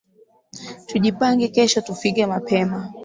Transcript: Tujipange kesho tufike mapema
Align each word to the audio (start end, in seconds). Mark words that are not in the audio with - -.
Tujipange 0.87 1.47
kesho 1.47 1.79
tufike 1.87 2.25
mapema 2.25 2.89